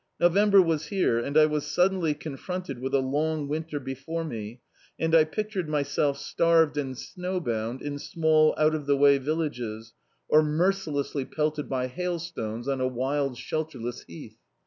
November 0.19 0.59
was 0.59 0.87
here, 0.87 1.19
and 1.19 1.37
I 1.37 1.45
was 1.45 1.63
suddenly 1.63 2.15
ctoifronted 2.15 2.79
with 2.79 2.95
a 2.95 3.03
Itmg 3.03 3.47
winter 3.47 3.79
before 3.79 4.23
me, 4.23 4.59
and 4.97 5.13
I 5.13 5.25
pictured 5.25 5.69
myself 5.69 6.17
starved 6.17 6.75
and 6.75 6.97
snow 6.97 7.39
bound 7.39 7.83
in 7.83 7.99
small 7.99 8.55
out 8.57 8.73
of 8.73 8.87
the 8.87 8.97
way 8.97 9.19
villages, 9.19 9.93
or 10.27 10.41
mercilessly 10.41 11.25
pelted 11.25 11.69
D,i.,.db, 11.69 11.69
Google 11.69 11.81
On 11.81 11.81
the 11.83 12.01
Downright 12.01 12.25
by 12.35 12.49
hailstcmes 12.49 12.73
on 12.73 12.81
a 12.81 12.87
wild 12.87 13.37
shelterless 13.37 14.03
heath. 14.07 14.37